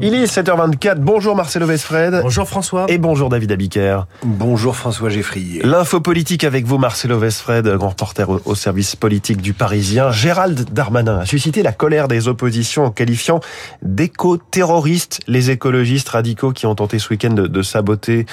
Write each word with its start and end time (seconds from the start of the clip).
Il 0.00 0.14
est 0.14 0.26
7h24. 0.26 0.98
Bonjour 1.00 1.34
Marcelo 1.34 1.66
Vesfred. 1.66 2.20
Bonjour 2.22 2.48
François. 2.48 2.86
Et 2.88 2.98
bonjour 2.98 3.28
David 3.28 3.50
Abiker. 3.50 4.06
Bonjour 4.22 4.76
François 4.76 5.08
Geffrier. 5.08 5.60
L'info 5.64 6.00
politique 6.00 6.44
avec 6.44 6.66
vous 6.66 6.78
Marcelo 6.78 7.18
Vesfred, 7.18 7.66
grand 7.66 7.88
reporter 7.88 8.28
au, 8.30 8.54
service 8.54 8.94
politique 8.94 9.42
du 9.42 9.54
Parisien. 9.54 10.12
Gérald 10.12 10.72
Darmanin 10.72 11.18
a 11.18 11.26
suscité 11.26 11.64
la 11.64 11.72
colère 11.72 12.06
des 12.06 12.28
oppositions 12.28 12.84
en 12.84 12.90
qualifiant 12.92 13.40
d'éco-terroristes 13.82 15.18
les 15.26 15.50
écologistes 15.50 16.10
radicaux 16.10 16.52
qui 16.52 16.66
ont 16.66 16.76
tenté 16.76 17.00
ce 17.00 17.08
week-end 17.10 17.30
de, 17.30 17.48
de 17.48 17.62
saboter 17.62 18.24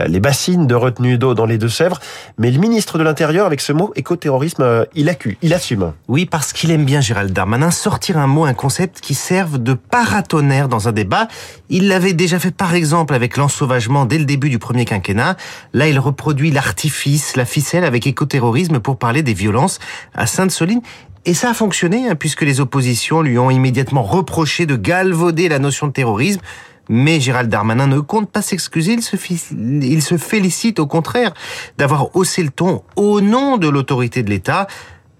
euh, 0.00 0.06
les 0.06 0.20
bassines 0.20 0.66
de 0.66 0.74
retenue 0.74 1.16
d'eau 1.16 1.32
dans 1.32 1.46
les 1.46 1.56
Deux-Sèvres. 1.56 2.00
Mais 2.36 2.50
le 2.50 2.58
ministre 2.58 2.98
de 2.98 3.02
l'Intérieur, 3.02 3.46
avec 3.46 3.62
ce 3.62 3.72
mot 3.72 3.92
éco-terrorisme, 3.96 4.62
euh, 4.62 4.84
il 4.94 5.08
accuse, 5.08 5.36
il 5.40 5.54
assume. 5.54 5.94
Oui, 6.06 6.26
parce 6.26 6.52
qu'il 6.52 6.70
aime 6.70 6.84
bien 6.84 7.00
Gérald 7.00 7.32
Darmanin 7.32 7.70
sortir 7.70 8.18
un 8.18 8.26
mot, 8.26 8.44
un 8.44 8.52
concept 8.52 9.00
qui 9.00 9.14
serve 9.14 9.56
de 9.56 9.72
paratonnerre 9.72 10.68
dans 10.68 10.86
un 10.86 10.92
débat. 10.92 11.13
Il 11.68 11.88
l'avait 11.88 12.12
déjà 12.12 12.38
fait 12.38 12.50
par 12.50 12.74
exemple 12.74 13.14
avec 13.14 13.36
l'ensauvagement 13.36 14.06
dès 14.06 14.18
le 14.18 14.24
début 14.24 14.50
du 14.50 14.58
premier 14.58 14.84
quinquennat. 14.84 15.36
Là, 15.72 15.88
il 15.88 15.98
reproduit 15.98 16.50
l'artifice, 16.50 17.36
la 17.36 17.44
ficelle 17.44 17.84
avec 17.84 18.06
écoterrorisme 18.06 18.80
pour 18.80 18.98
parler 18.98 19.22
des 19.22 19.34
violences 19.34 19.78
à 20.14 20.26
Sainte-Soline. 20.26 20.82
Et 21.26 21.32
ça 21.32 21.50
a 21.50 21.54
fonctionné, 21.54 22.08
hein, 22.08 22.16
puisque 22.16 22.42
les 22.42 22.60
oppositions 22.60 23.22
lui 23.22 23.38
ont 23.38 23.50
immédiatement 23.50 24.02
reproché 24.02 24.66
de 24.66 24.76
galvauder 24.76 25.48
la 25.48 25.58
notion 25.58 25.86
de 25.86 25.92
terrorisme. 25.92 26.40
Mais 26.90 27.18
Gérald 27.18 27.48
Darmanin 27.48 27.86
ne 27.86 28.00
compte 28.00 28.30
pas 28.30 28.42
s'excuser, 28.42 28.92
il 28.92 29.02
se, 29.02 29.16
il 29.52 30.02
se 30.02 30.18
félicite 30.18 30.78
au 30.78 30.86
contraire 30.86 31.32
d'avoir 31.78 32.14
haussé 32.14 32.42
le 32.42 32.50
ton 32.50 32.82
au 32.96 33.22
nom 33.22 33.56
de 33.56 33.68
l'autorité 33.68 34.22
de 34.22 34.28
l'État. 34.28 34.66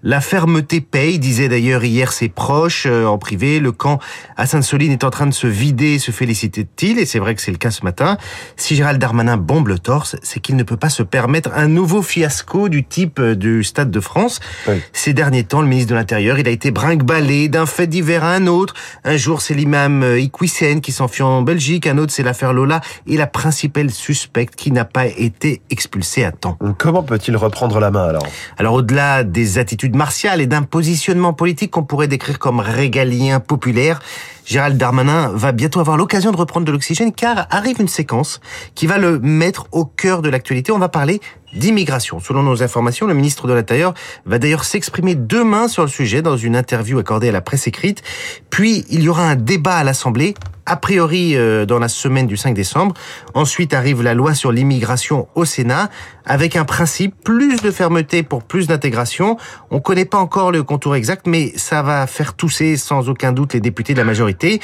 La 0.07 0.21
fermeté 0.21 0.81
paye, 0.81 1.17
disait 1.17 1.49
d'ailleurs 1.49 1.83
hier 1.83 2.13
ses 2.13 2.29
proches 2.29 2.85
euh, 2.85 3.05
en 3.05 3.17
privé. 3.17 3.59
Le 3.59 3.71
camp 3.71 3.97
à 4.37 4.45
Sainte-Soline 4.45 4.91
est 4.91 5.03
en 5.03 5.09
train 5.09 5.25
de 5.25 5.33
se 5.33 5.47
vider, 5.47 5.97
se 5.97 6.11
féliciter-t-il, 6.11 6.99
et 6.99 7.07
c'est 7.07 7.17
vrai 7.17 7.33
que 7.33 7.41
c'est 7.41 7.49
le 7.49 7.57
cas 7.57 7.71
ce 7.71 7.83
matin. 7.83 8.19
Si 8.55 8.75
Gérald 8.75 9.01
Darmanin 9.01 9.35
bombe 9.35 9.67
le 9.67 9.79
torse, 9.79 10.15
c'est 10.21 10.39
qu'il 10.39 10.57
ne 10.57 10.63
peut 10.63 10.77
pas 10.77 10.89
se 10.89 11.01
permettre 11.01 11.49
un 11.55 11.67
nouveau 11.67 12.03
fiasco 12.03 12.69
du 12.69 12.83
type 12.83 13.17
euh, 13.17 13.33
du 13.33 13.63
Stade 13.63 13.89
de 13.89 13.99
France. 13.99 14.41
Oui. 14.67 14.75
Ces 14.93 15.13
derniers 15.13 15.43
temps, 15.43 15.61
le 15.61 15.67
ministre 15.67 15.89
de 15.89 15.95
l'Intérieur, 15.95 16.37
il 16.37 16.47
a 16.47 16.51
été 16.51 16.69
brinque-ballé 16.69 17.49
d'un 17.49 17.65
fait 17.65 17.87
divers 17.87 18.23
à 18.23 18.33
un 18.33 18.45
autre. 18.45 18.75
Un 19.05 19.17
jour, 19.17 19.41
c'est 19.41 19.55
l'imam 19.55 20.03
euh, 20.03 20.19
Iqwisen 20.19 20.81
qui 20.81 20.91
s'enfuit 20.91 21.23
en 21.23 21.41
Belgique, 21.41 21.87
un 21.87 21.97
autre, 21.97 22.13
c'est 22.13 22.21
l'affaire 22.21 22.53
Lola, 22.53 22.79
et 23.07 23.17
la 23.17 23.25
principale 23.25 23.89
suspecte 23.89 24.55
qui 24.55 24.71
n'a 24.71 24.85
pas 24.85 25.07
été 25.07 25.63
expulsée 25.71 26.23
à 26.23 26.31
temps. 26.31 26.59
Comment 26.77 27.01
peut-il 27.01 27.35
reprendre 27.35 27.79
la 27.79 27.89
main 27.89 28.07
alors? 28.07 28.27
Alors 28.59 28.75
au-delà 28.75 29.23
des 29.23 29.57
attitudes 29.57 29.94
martial 29.95 30.41
et 30.41 30.47
d'un 30.47 30.61
positionnement 30.61 31.33
politique 31.33 31.71
qu'on 31.71 31.83
pourrait 31.83 32.07
décrire 32.07 32.37
comme 32.37 32.59
régalien 32.59 33.39
populaire. 33.39 33.99
Gérald 34.45 34.77
Darmanin 34.77 35.29
va 35.33 35.51
bientôt 35.51 35.79
avoir 35.79 35.97
l'occasion 35.97 36.31
de 36.31 36.37
reprendre 36.37 36.67
de 36.67 36.71
l'oxygène 36.71 37.11
car 37.11 37.47
arrive 37.49 37.81
une 37.81 37.87
séquence 37.87 38.41
qui 38.75 38.85
va 38.85 38.99
le 38.99 39.19
mettre 39.19 39.67
au 39.71 39.85
cœur 39.85 40.21
de 40.21 40.29
l'actualité. 40.29 40.71
On 40.71 40.77
va 40.77 40.89
parler 40.89 41.19
d'immigration. 41.55 42.19
Selon 42.19 42.43
nos 42.43 42.61
informations, 42.61 43.07
le 43.07 43.13
ministre 43.13 43.47
de 43.47 43.53
l'Intérieur 43.53 43.93
va 44.25 44.37
d'ailleurs 44.37 44.65
s'exprimer 44.65 45.15
demain 45.15 45.67
sur 45.67 45.81
le 45.81 45.89
sujet 45.89 46.21
dans 46.21 46.37
une 46.37 46.55
interview 46.55 46.99
accordée 46.99 47.29
à 47.29 47.31
la 47.31 47.41
presse 47.41 47.65
écrite. 47.65 48.03
Puis 48.49 48.85
il 48.89 49.01
y 49.01 49.09
aura 49.09 49.23
un 49.23 49.35
débat 49.35 49.77
à 49.77 49.83
l'Assemblée 49.83 50.35
a 50.65 50.75
priori 50.77 51.35
euh, 51.35 51.65
dans 51.65 51.79
la 51.79 51.87
semaine 51.87 52.27
du 52.27 52.37
5 52.37 52.53
décembre. 52.53 52.95
Ensuite 53.33 53.73
arrive 53.73 54.01
la 54.01 54.13
loi 54.13 54.33
sur 54.33 54.51
l'immigration 54.51 55.27
au 55.35 55.45
Sénat 55.45 55.89
avec 56.25 56.55
un 56.55 56.65
principe 56.65 57.15
plus 57.23 57.61
de 57.61 57.71
fermeté 57.71 58.23
pour 58.23 58.43
plus 58.43 58.67
d'intégration. 58.67 59.37
On 59.71 59.79
connaît 59.79 60.05
pas 60.05 60.17
encore 60.17 60.51
le 60.51 60.63
contour 60.63 60.95
exact 60.95 61.27
mais 61.27 61.53
ça 61.55 61.81
va 61.81 62.07
faire 62.07 62.33
tousser 62.33 62.77
sans 62.77 63.09
aucun 63.09 63.31
doute 63.31 63.53
les 63.53 63.61
députés 63.61 63.93
de 63.93 63.99
la 63.99 64.05
majorité. 64.05 64.59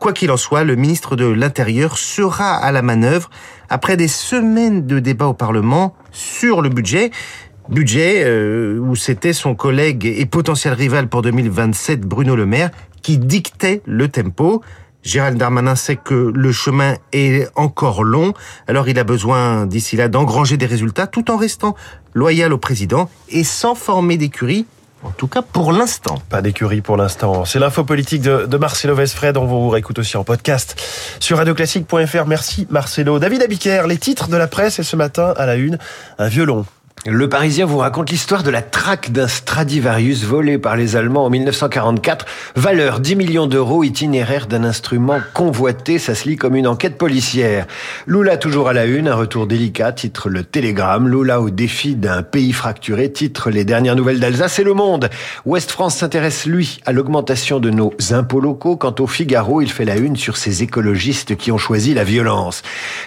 Quoi 0.00 0.14
qu'il 0.14 0.30
en 0.30 0.38
soit, 0.38 0.64
le 0.64 0.76
ministre 0.76 1.14
de 1.14 1.26
l'Intérieur 1.26 1.98
sera 1.98 2.54
à 2.54 2.72
la 2.72 2.80
manœuvre 2.80 3.28
après 3.68 3.98
des 3.98 4.08
semaines 4.08 4.86
de 4.86 4.98
débats 4.98 5.26
au 5.26 5.34
Parlement 5.34 5.94
sur 6.10 6.62
le 6.62 6.70
budget. 6.70 7.10
Budget 7.68 8.24
euh, 8.24 8.78
où 8.78 8.96
c'était 8.96 9.34
son 9.34 9.54
collègue 9.54 10.06
et 10.06 10.24
potentiel 10.24 10.72
rival 10.72 11.08
pour 11.08 11.20
2027, 11.20 12.00
Bruno 12.00 12.34
Le 12.34 12.46
Maire, 12.46 12.70
qui 13.02 13.18
dictait 13.18 13.82
le 13.84 14.08
tempo. 14.08 14.62
Gérald 15.02 15.38
Darmanin 15.38 15.76
sait 15.76 15.96
que 15.96 16.32
le 16.34 16.52
chemin 16.52 16.94
est 17.12 17.48
encore 17.56 18.04
long, 18.04 18.34
alors 18.68 18.88
il 18.88 18.98
a 18.98 19.04
besoin 19.04 19.66
d'ici 19.66 19.96
là 19.96 20.08
d'engranger 20.08 20.56
des 20.56 20.66
résultats 20.66 21.06
tout 21.06 21.30
en 21.30 21.36
restant 21.36 21.74
loyal 22.14 22.52
au 22.52 22.58
président 22.58 23.08
et 23.28 23.44
sans 23.44 23.74
former 23.74 24.16
d'écurie 24.16 24.66
en 25.02 25.12
tout 25.12 25.28
cas, 25.28 25.40
pour 25.40 25.72
l'instant. 25.72 26.20
Pas 26.28 26.42
d'écurie 26.42 26.82
pour 26.82 26.98
l'instant. 26.98 27.46
C'est 27.46 27.58
l'info 27.58 27.84
politique 27.84 28.20
de, 28.20 28.56
Marcelo 28.58 28.94
Vesfred. 28.94 29.36
On 29.38 29.46
vous 29.46 29.70
réécoute 29.70 29.98
aussi 29.98 30.18
en 30.18 30.24
podcast 30.24 30.78
sur 31.20 31.38
radioclassique.fr. 31.38 32.26
Merci 32.26 32.66
Marcelo. 32.68 33.18
David 33.18 33.42
Abiker, 33.42 33.86
les 33.88 33.96
titres 33.96 34.28
de 34.28 34.36
la 34.36 34.46
presse 34.46 34.78
et 34.78 34.82
ce 34.82 34.96
matin 34.96 35.32
à 35.38 35.46
la 35.46 35.54
une, 35.54 35.78
un 36.18 36.28
violon 36.28 36.66
le 37.06 37.30
Parisien 37.30 37.64
vous 37.64 37.78
raconte 37.78 38.10
l'histoire 38.10 38.42
de 38.42 38.50
la 38.50 38.60
traque 38.60 39.10
d'un 39.10 39.26
Stradivarius 39.26 40.24
volé 40.24 40.58
par 40.58 40.76
les 40.76 40.96
Allemands 40.96 41.24
en 41.24 41.30
1944. 41.30 42.26
Valeur 42.56 43.00
10 43.00 43.16
millions 43.16 43.46
d'euros, 43.46 43.84
itinéraire 43.84 44.46
d'un 44.46 44.64
instrument 44.64 45.18
convoité. 45.32 45.98
Ça 45.98 46.14
se 46.14 46.28
lit 46.28 46.36
comme 46.36 46.56
une 46.56 46.66
enquête 46.66 46.98
policière. 46.98 47.66
Lula 48.06 48.36
toujours 48.36 48.68
à 48.68 48.74
la 48.74 48.84
une, 48.84 49.08
un 49.08 49.14
retour 49.14 49.46
délicat, 49.46 49.92
titre 49.92 50.28
le 50.28 50.44
Télégramme. 50.44 51.08
Lula 51.08 51.40
au 51.40 51.48
défi 51.48 51.94
d'un 51.94 52.22
pays 52.22 52.52
fracturé, 52.52 53.10
titre 53.10 53.48
les 53.48 53.64
dernières 53.64 53.96
nouvelles 53.96 54.20
d'Alsace 54.20 54.58
et 54.58 54.64
Le 54.64 54.74
Monde. 54.74 55.08
Ouest 55.46 55.70
France 55.70 55.96
s'intéresse, 55.96 56.44
lui, 56.44 56.80
à 56.84 56.92
l'augmentation 56.92 57.60
de 57.60 57.70
nos 57.70 57.94
impôts 58.10 58.40
locaux. 58.40 58.76
Quant 58.76 58.94
au 58.98 59.06
Figaro, 59.06 59.62
il 59.62 59.70
fait 59.70 59.86
la 59.86 59.96
une 59.96 60.16
sur 60.16 60.36
ces 60.36 60.62
écologistes 60.62 61.34
qui 61.34 61.50
ont 61.50 61.56
choisi 61.56 61.94
la 61.94 62.04
violence. 62.04 62.60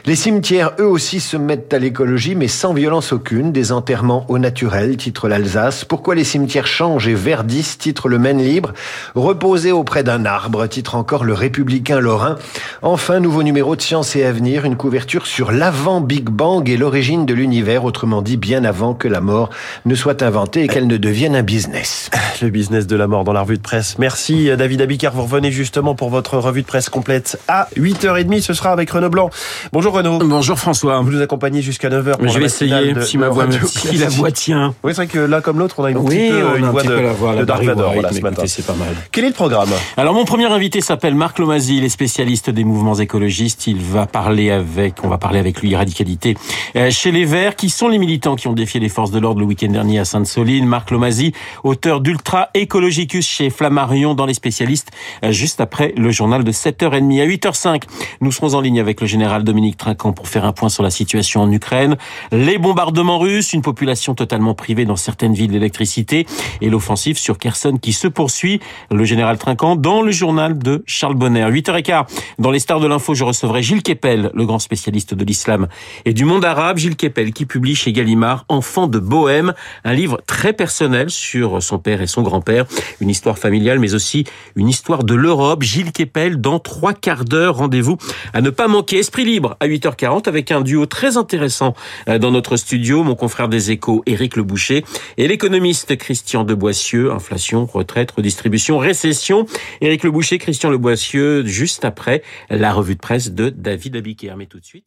Les 0.07 0.15
cimetières, 0.15 0.71
eux 0.79 0.87
aussi, 0.87 1.19
se 1.19 1.37
mettent 1.37 1.75
à 1.75 1.77
l'écologie, 1.79 2.33
mais 2.33 2.47
sans 2.47 2.73
violence 2.73 3.13
aucune. 3.13 3.51
Enterrement 3.83 4.25
au 4.29 4.39
naturel, 4.39 4.95
titre 4.95 5.27
l'Alsace. 5.27 5.83
Pourquoi 5.83 6.16
les 6.16 6.23
cimetières 6.23 6.67
changent 6.67 7.09
et 7.09 7.13
verdissent, 7.13 7.77
titre 7.77 8.07
le 8.07 8.17
Maine 8.17 8.41
libre. 8.41 8.71
Reposer 9.13 9.73
auprès 9.73 10.03
d'un 10.03 10.23
arbre, 10.23 10.67
titre 10.67 10.95
encore 10.95 11.25
le 11.25 11.33
Républicain 11.33 11.99
Lorrain. 11.99 12.38
Enfin, 12.81 13.19
nouveau 13.19 13.43
numéro 13.43 13.75
de 13.75 13.81
Science 13.81 14.16
et 14.16 14.23
Avenir, 14.23 14.63
une 14.63 14.77
couverture 14.77 15.27
sur 15.27 15.51
l'avant 15.51 15.99
Big 15.99 16.29
Bang 16.29 16.69
et 16.69 16.77
l'origine 16.77 17.25
de 17.25 17.33
l'univers, 17.33 17.83
autrement 17.83 18.22
dit 18.22 18.38
bien 18.38 18.63
avant 18.63 18.93
que 18.93 19.09
la 19.09 19.19
mort 19.19 19.49
ne 19.85 19.95
soit 19.95 20.23
inventée 20.23 20.63
et 20.63 20.69
qu'elle 20.69 20.88
ne 20.88 20.95
devienne 20.95 21.35
un 21.35 21.43
business. 21.43 22.09
Le 22.41 22.49
business 22.49 22.88
de 22.88 22.95
la 22.95 23.07
mort 23.07 23.25
dans 23.25 23.33
la 23.33 23.41
revue 23.41 23.57
de 23.57 23.61
presse. 23.61 23.97
Merci 23.99 24.49
David 24.55 24.79
Abicard, 24.81 25.11
vous 25.11 25.23
revenez 25.23 25.51
justement 25.51 25.93
pour 25.93 26.09
votre 26.09 26.38
revue 26.38 26.61
de 26.61 26.67
presse 26.67 26.88
complète 26.88 27.38
à 27.49 27.67
8h30, 27.75 28.39
ce 28.43 28.53
sera 28.53 28.72
avec 28.72 28.89
Renaud 28.91 29.09
Blanc. 29.09 29.29
Bonjour 29.73 29.91
Renaud. 29.93 30.19
Bonjour 30.19 30.57
François. 30.57 31.01
Vous 31.01 31.11
nous 31.11 31.22
accompagnez 31.22 31.61
jusqu'à 31.61 31.89
9h. 31.89 32.16
je 32.22 32.39
vais 32.39 32.45
essayer, 32.45 32.93
si 33.01 33.17
ma 33.17 33.27
voix 33.27 33.45
me 33.45 33.51
si 33.66 33.97
la 33.97 34.09
voix 34.09 34.31
tient. 34.31 34.74
Oui, 34.84 34.91
c'est 34.94 35.03
vrai 35.03 35.07
que 35.07 35.19
là 35.19 35.41
comme 35.41 35.59
l'autre, 35.59 35.75
on 35.79 35.84
a 35.84 35.91
une 35.91 35.97
oui, 35.97 36.16
petite 36.16 36.34
on 36.44 36.56
une 36.56 36.63
un 36.66 36.72
voix 36.72 36.81
petit 36.81 36.90
de, 36.90 36.94
la 36.94 37.13
voix, 37.13 37.34
de 37.34 37.40
la 37.40 37.46
Dark 37.46 37.63
Vador 37.63 37.94
voilà, 37.94 38.12
ce 38.12 38.22
matin. 38.22 38.44
c'est 38.46 38.66
pas 38.66 38.75
mal. 38.75 38.96
Quel 39.12 39.25
est 39.25 39.29
le 39.29 39.34
programme 39.34 39.69
Alors 39.97 40.13
mon 40.13 40.25
premier 40.25 40.46
invité 40.46 40.81
s'appelle 40.81 41.16
Marc 41.16 41.40
Lomazy, 41.40 41.78
il 41.78 41.84
est 41.84 41.90
spécialiste 41.90 42.50
des 42.50 42.63
mouvements 42.63 42.96
écologistes. 42.96 43.68
Il 43.68 43.79
va 43.79 44.06
parler 44.06 44.52
avec, 44.52 45.03
on 45.03 45.07
va 45.07 45.18
parler 45.18 45.40
avec 45.40 45.62
lui 45.62 45.75
radicalité 45.75 46.35
euh, 46.75 46.91
chez 46.91 47.12
les 47.12 47.25
Verts. 47.25 47.56
Qui 47.56 47.69
sont 47.69 47.88
les 47.88 47.97
militants 47.97 48.35
qui 48.35 48.47
ont 48.47 48.53
défié 48.53 48.79
les 48.79 48.90
forces 48.90 49.12
de 49.12 49.19
l'ordre 49.19 49.40
le 49.40 49.46
week-end 49.46 49.69
dernier 49.69 50.00
à 50.00 50.06
Sainte-Soline? 50.06 50.66
Marc 50.66 50.91
Lomazy, 50.91 51.34
auteur 51.63 52.02
d'Ultra 52.02 52.50
Ecologicus 52.56 53.28
chez 53.28 53.50
Flammarion 53.50 54.13
dans 54.13 54.25
les 54.25 54.34
spécialistes, 54.34 54.91
euh, 55.23 55.31
juste 55.31 55.62
après 55.62 55.94
le 55.97 56.12
journal 56.12 56.44
de 56.44 56.52
7h30 56.52 57.22
à 57.22 57.25
8h05. 57.25 57.84
Nous 58.22 58.31
serons 58.31 58.53
en 58.53 58.62
ligne 58.62 58.79
avec 58.79 59.02
le 59.02 59.07
général 59.07 59.44
Dominique 59.44 59.78
Trinquant 59.78 60.13
pour 60.13 60.28
faire 60.28 60.46
un 60.46 60.53
point 60.53 60.69
sur 60.69 60.84
la 60.84 60.90
situation 60.90 61.41
en 61.41 61.52
Ukraine, 61.52 61.97
les 62.31 62.57
bombardements 62.57 63.19
russes, 63.19 63.53
une 63.53 63.62
population 63.62 64.16
totalement 64.16 64.53
privée 64.53 64.86
dans 64.86 64.96
certaines 64.96 65.34
villes 65.34 65.52
d'électricité 65.52 66.25
et 66.62 66.69
l'offensive 66.69 67.18
sur 67.18 67.38
Kherson 67.38 67.78
qui 67.81 67.94
se 67.94 68.08
poursuit. 68.08 68.59
Le 68.91 69.03
général 69.06 69.38
Trinquant 69.38 69.75
dans 69.75 70.02
le 70.02 70.12
journal 70.12 70.58
de 70.58 70.84
Charles 70.86 71.16
Bonner. 71.16 71.50
8h15, 71.50 72.05
dans 72.40 72.52
les 72.52 72.59
stars 72.59 72.79
de 72.79 72.88
l'info, 72.88 73.14
je 73.14 73.23
recevrai 73.23 73.61
Gilles 73.61 73.84
Kepel, 73.84 74.32
le 74.34 74.46
grand 74.46 74.59
spécialiste 74.59 75.14
de 75.14 75.23
l'islam 75.23 75.67
et 76.05 76.14
du 76.14 76.26
monde 76.26 76.46
arabe. 76.46 76.78
Gilles 76.78 76.96
Kepel 76.96 77.34
qui 77.34 77.46
publie 77.46 77.76
chez 77.76 77.91
Gallimard 77.91 78.46
Enfant 78.50 78.88
de 78.88 79.00
Bohème, 79.00 79.53
un 79.84 79.94
livre 79.94 80.22
très 80.26 80.53
personnel 80.53 81.09
sur 81.09 81.61
son 81.61 81.79
père 81.79 82.02
et 82.02 82.08
son 82.08 82.22
grand-père, 82.22 82.66
une 82.99 83.09
histoire 83.09 83.38
familiale 83.38 83.79
mais 83.79 83.94
aussi 83.94 84.26
une 84.56 84.67
histoire 84.67 85.03
de 85.03 85.14
l'Europe. 85.14 85.64
Gilles 85.64 85.91
Kepel 85.91 86.41
dans 86.41 86.59
trois 86.59 86.94
quarts 86.94 87.26
d'heure. 87.26 87.58
Rendez-vous 87.58 87.97
à 88.34 88.41
ne 88.41 88.49
pas 88.49 88.67
manquer. 88.67 88.97
Esprit 88.97 89.26
libre 89.26 89.58
à 89.59 89.67
8h40 89.67 90.28
avec 90.28 90.52
un 90.52 90.61
duo 90.61 90.85
très 90.85 91.17
intéressant 91.17 91.73
euh, 92.08 92.17
dans 92.20 92.32
notre 92.32 92.58
studio. 92.58 93.03
Mon 93.03 93.16
confrère 93.16 93.42
des 93.49 93.72
échos, 93.72 94.03
Éric 94.05 94.35
Le 94.35 94.43
Boucher 94.43 94.84
et 95.17 95.28
l'économiste 95.28 95.95
Christian 95.97 96.43
de 96.43 96.53
Boissieu. 96.53 97.11
Inflation, 97.11 97.66
retraite, 97.66 98.11
redistribution, 98.11 98.78
récession. 98.78 99.45
Éric 99.81 100.03
Le 100.03 100.11
Boucher, 100.11 100.37
Christian 100.37 100.69
Le 100.69 100.78
Boissieu, 100.78 101.45
juste 101.45 101.85
après 101.85 102.23
la 102.49 102.73
revue 102.73 102.95
de 102.95 102.99
presse 102.99 103.31
de 103.31 103.49
David 103.49 103.95
Abiker. 103.95 104.35
Mais 104.37 104.45
tout 104.45 104.59
de 104.59 104.66
suite... 104.66 104.85